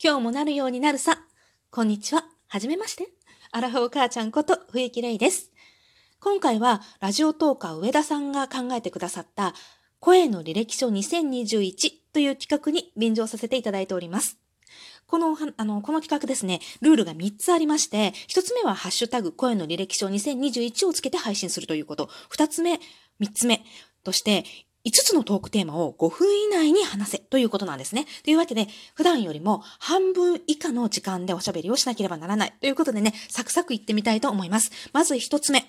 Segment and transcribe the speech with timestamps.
[0.00, 1.18] 今日もなるようになるさ。
[1.72, 2.22] こんにちは。
[2.46, 3.08] はじめまして。
[3.50, 5.50] アラフォー母ちゃんこと冬木玲です。
[6.20, 9.54] 今回はラジオトーカー上田さんが考えてくださった
[9.98, 14.38] 声の履歴書2021という企画に便乗させていただいております。
[15.08, 22.08] この、あの、この企画ですね、ルールが3つありまして、1つ目はハッシュタグ声の履歴書2021をつけて配信するということ。
[22.30, 22.74] 2つ目、
[23.20, 23.64] 3つ目
[24.04, 24.44] として、
[24.88, 28.06] 5つのトークテーマを5分以内に話せということなんですね。
[28.24, 32.54] というわけで、普段よりも半分以下の時間でおしゃべりをしなければならない。
[32.58, 34.70] ということでね、サクサクいってみたいと思います。
[34.94, 35.66] まず1つ目、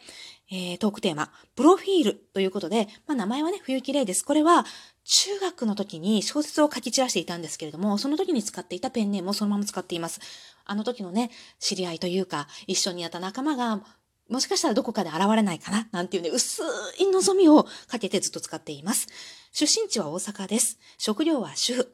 [0.52, 4.24] えー、トークテーマ、プロフィールということで、まあ、名前はね、冬木玲です。
[4.24, 4.66] これは、
[5.04, 10.22] 中学の時に小説を書き散らしていたんですけれども、その時に使っていたペンネームをそのまま使っています。
[10.66, 13.82] あの時のね、知り合いというか、一緒にやった仲間が
[14.30, 15.88] もしかしたらどこかで現れないかな？
[15.92, 16.62] なんていうね、薄
[17.00, 19.08] い望みをかけてずっと使っています。
[19.52, 20.80] 出身地は大阪です。
[20.98, 21.94] 職業は主婦。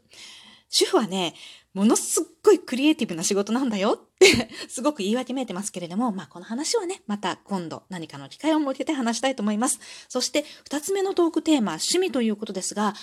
[0.70, 1.34] 主婦はね、
[1.74, 9.80] ものすっごいクリエイティブな仕事なんだよってすごく言い訳めいてますけれども、まあこの話はね、また今度何かの機会を設けて話したいと思います。
[10.08, 12.94] そして二つ目のトークテーマ、趣味ということですが、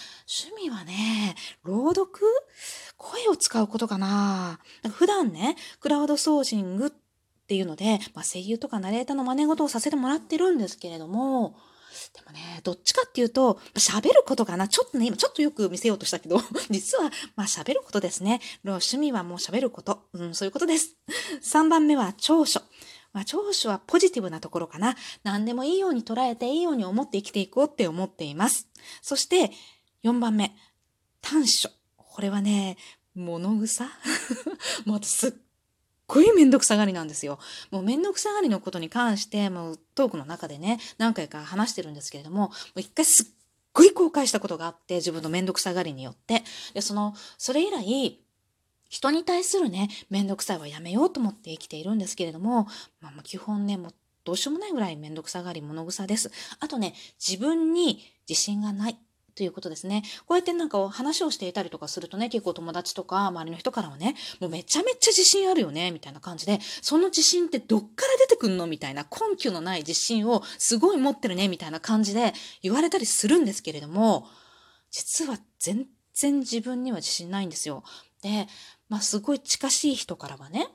[0.51, 1.35] 趣味はね、
[1.65, 2.09] 朗読？
[2.97, 4.59] 声を使うことかな
[4.91, 6.95] 普段ね、クラウドソーシング
[7.43, 11.57] っていうので、まあ、声優とかナレーターの真似事をさせてもらってるんですけれども、
[12.15, 14.69] でもね、どっちかっていうと、喋ることかな。
[14.69, 16.41] ちょっとね、今ちょっとよく見せようとしたけど、
[16.71, 18.41] 実は、まあ喋ることですね。
[18.65, 20.09] 趣味はもう喋ること。
[20.15, 20.97] うん、そういうことです。
[21.43, 22.63] 3番目は長所。
[23.13, 24.97] まあ、長所はポジティブなところかな。
[25.23, 28.69] 何でもいいように捉えていいように思って生きていこうって思っています。
[29.03, 29.51] そして、
[30.03, 30.57] 4番目。
[31.21, 31.71] 短所。
[31.97, 32.79] これはね、
[33.15, 33.85] 物草？
[34.87, 35.33] もうすっ
[36.13, 37.39] ごいめんどくさがりなんですよ。
[37.71, 43.27] もうめんどくさがりのことに関して、もうトークの中でね、何回か話してるんですけれども、もう一回すっ
[43.73, 46.43] ごい後悔したことがあって、自分のめんどくさがりによって。
[46.75, 48.19] で、その、それ以来、
[48.91, 52.67] 人に対するね、めんどくさいはやめようと思って生きているんですけれども、
[53.01, 56.31] まあ、基本ね、もうどうしようもないぐらいめんどくさがり、物臭です。
[56.61, 58.99] あとね、自分に自信がない。
[59.35, 60.03] ということですね。
[60.27, 68.67] こうやってなんか話をしていたりとかするとね、結構友達とか周りの人からはね、もうめちゃめちゃ自信あるよね、みたいな感じで、その自信ってどっから出てくんの？
[68.67, 74.27] みたいな根拠のない自信をすごい持ってるね、みたいな感じで言われたりするんですけれども、
[74.91, 77.83] 実は全然自分には自信ないんですよ。
[78.23, 78.49] で、
[78.89, 80.69] まあすごい近しい人からはね、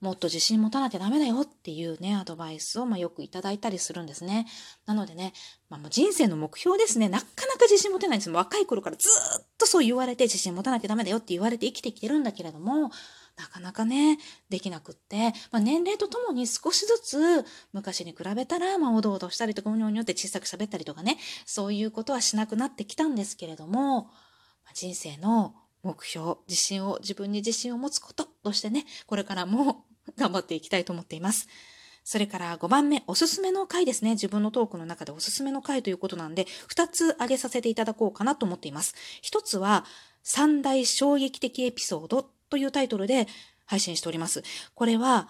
[0.00, 4.46] もっと自信持たなきゃダメだよっていうね、アドバイスをまよくいただいたりするんですね。
[4.86, 5.34] なのでね、
[5.68, 7.10] まあ、もう人生の目標ですね。
[7.10, 8.34] なかなか自信持てないんですよ。
[8.34, 9.06] 若い頃からず
[9.42, 12.90] っとそう言われて自信持たなきゃダメだよって言われて生きてきてるんだけれども、
[13.36, 14.18] なかなかね、
[14.48, 24.04] できなくって、まあ、年齢とともに少しずつ昔に比べたら、まあ、おどおどしたりとか、うにょうにょって小さく喋ったりとかね、そういうことはしなくなってきたんですけれども、
[24.64, 29.84] ま、人生の目標、自信を、自分に自信を持つこととしてね、これからも
[30.16, 31.48] 頑張っていきたいと思っています。
[32.04, 34.12] それから5番目、おすすめの回ですね。
[34.12, 38.94] 自分のトークの中でおすすめの回ということなんで、2つ挙げさせていただこうかなと思っています。
[39.22, 39.84] 1つは、
[40.22, 43.26] 三大衝撃的エピソードというタイトルで
[43.64, 44.42] 配信しております。
[44.74, 45.28] これは、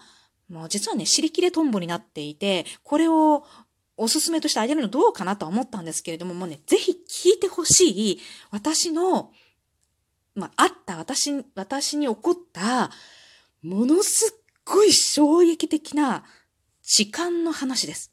[0.49, 3.45] もう実はね、尻切れトンボになっていて、これを
[3.95, 8.19] おすすめとしてあげるのどうかなとは思ったんですけれども、もうね、ぜひ聞いてほしい、
[8.49, 9.31] 私の、
[10.33, 12.89] まあ、あった私、私に起こった、
[13.61, 14.40] ものすご
[14.91, 16.23] 衝撃的な
[16.83, 18.11] 時間の話です。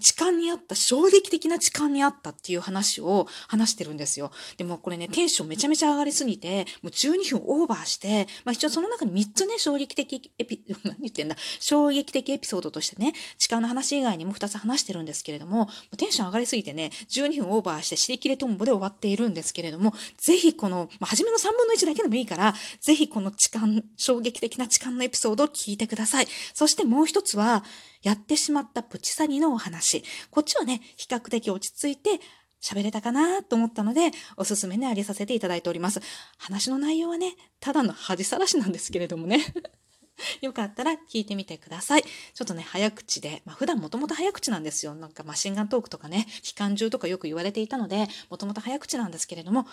[0.00, 4.30] 痴漢にあった、衝撃的な痴漢にあったっていう話を話してるんですよ。
[4.56, 23.66] でもこれね、テンションめちゃめちゃ上がりすぎて、もう12分オーバーして、まあ一応その中に3つね、衝撃的エピ、 何言ってんだ、衝撃的エピソードとしてね、痴漢の話以外にも2つ話してるんですけれども、テンション上がりすぎてね、12分オーバーして尻切れトンボで終わっているんですけれども、ぜひこの、まあ初めの3分の1だけでもいいから、ぜひこの痴漢、
[23.96, 26.28] 衝撃的な痴漢のエピソードを聞いてください。
[26.54, 27.64] そしてもう一つは、
[28.04, 29.73] やってしまったプチ詐欺のお話。
[29.74, 32.20] 話こっちはね、比較的落ち着いて
[32.62, 36.00] 喋れたかなと思ったので、おすすめにあげさせていただいております。
[36.38, 39.40] 話の内容はね、ただの恥さらしなんですけれどもね。
[40.40, 42.02] よかったら聞いてみてください。
[42.02, 44.94] ちょっとね、早口で、まあ普段もともと早口なんですよ。
[44.94, 49.66] なんかマシンガントークとかね、機関銃とかよく言われていたので、もともと早口なんですけれども、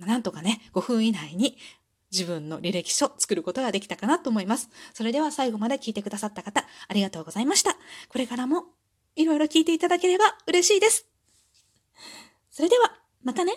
[0.00, 1.58] なんとかね、5分以内に
[2.10, 4.68] 自分の履歴書作ることができたかなと思います。
[4.94, 7.76] それでは最後まで聞いてくださった方、ありがとうございました。
[8.08, 8.64] これからも
[9.16, 11.06] いろいろ聞いていただければ嬉しいです。
[12.50, 12.92] それでは、
[13.22, 13.52] またね。